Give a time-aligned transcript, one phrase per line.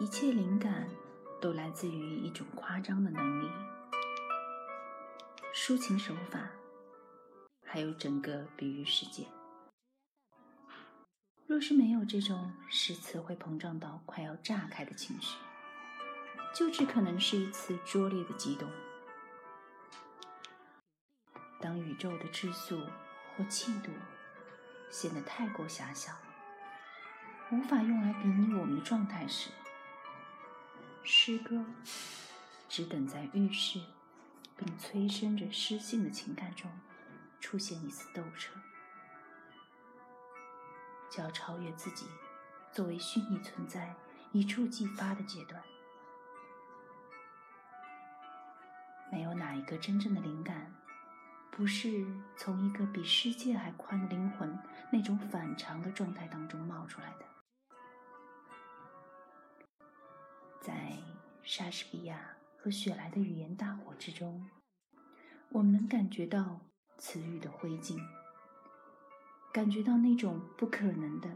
[0.00, 0.88] 一切灵感
[1.40, 3.50] 都来自于一种夸张的能力、
[5.52, 6.48] 抒情手法，
[7.66, 9.26] 还有整个比喻世界。
[11.48, 15.36] 若是没有这种诗词会膨胀到快要炸开的情绪，
[16.54, 18.70] 就只可能是一次拙劣的激动。
[21.60, 22.80] 当宇宙的质素
[23.36, 23.90] 或气度
[24.90, 26.12] 显得太过狭小，
[27.50, 29.50] 无法用来比拟我们的状态时，
[31.10, 31.64] 诗歌
[32.68, 33.80] 只等在预示
[34.58, 36.70] 并催生着诗性的情感中
[37.40, 38.52] 出现一丝斗车，
[41.10, 42.04] 就要超越自己
[42.70, 43.94] 作为虚拟存在
[44.32, 45.62] 一触即发的阶段。
[49.10, 50.70] 没有哪一个真正的灵感。
[51.50, 54.56] 不是从一个比世界还宽的灵魂
[54.92, 57.27] 那种反常的状态当中冒出来的。
[60.68, 60.92] 在
[61.42, 64.50] 莎士比亚和雪莱的语言大火之中，
[65.48, 66.60] 我们能感觉到
[66.98, 67.98] 词语的灰烬，
[69.50, 71.30] 感觉到那种不可能的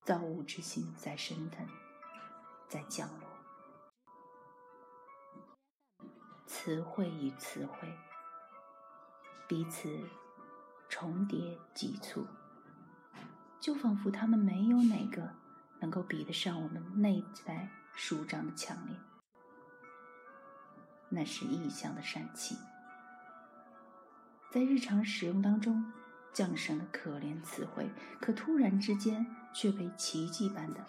[0.00, 1.68] 造物之心在升腾，
[2.66, 3.28] 在降落。
[6.46, 7.86] 词汇与词汇。
[9.46, 10.08] 彼此
[10.88, 12.26] 重叠急促，
[13.60, 15.28] 就仿佛他们没有哪个
[15.78, 18.96] 能够比得上我们内在舒张的强烈。
[21.08, 22.56] 那是异象的善气，
[24.50, 25.92] 在日常使用当中
[26.32, 27.90] 降生的可怜词汇，
[28.20, 30.84] 可突然之间却被奇迹般的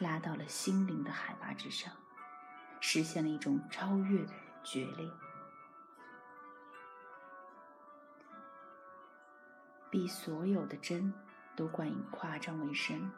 [0.00, 1.92] 拉到了心灵的海拔之上，
[2.80, 4.32] 实现了一种超越的
[4.64, 5.08] 决裂。
[9.90, 11.14] 比所有的真
[11.56, 13.10] 都冠以夸张为深，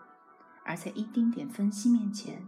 [0.62, 2.47] 而在一丁点分析面前，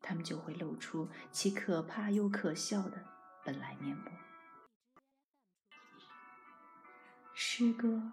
[0.00, 3.04] 他们就会露出其可怕又可笑的
[3.44, 4.10] 本来面目。
[7.34, 8.12] 诗歌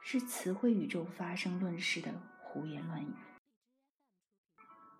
[0.00, 3.14] 是词汇宇宙发生论式的胡言乱语。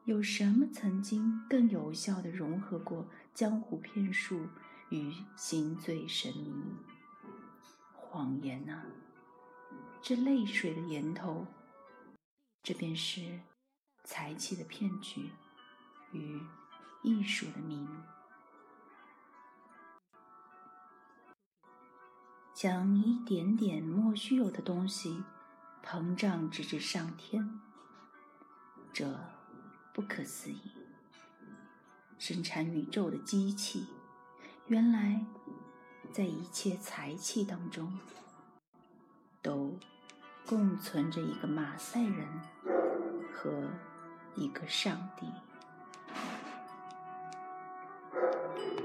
[0.05, 4.49] 有什么曾经更有效的融合过江湖骗术
[4.91, 6.77] 与心醉神迷？
[7.95, 8.85] 谎言啊！
[10.03, 11.47] 这泪水的源头，
[12.63, 13.41] 这便是
[14.03, 15.31] 才气的骗局
[16.13, 16.41] 与
[17.03, 17.89] 艺术的秘密。
[22.55, 25.25] 将一点点莫须有的东西
[25.85, 27.61] 膨胀直至上天，
[28.93, 29.19] 这
[29.93, 30.61] 不可思议。
[32.19, 33.89] 生产宇宙的机器，
[34.67, 35.27] 原来
[36.13, 37.99] 在一切才气当中
[39.43, 39.77] 都。
[40.45, 42.27] 共存着一个马赛人
[43.33, 43.71] 和
[44.35, 45.25] 一个上帝。
[48.55, 48.82] Thank you.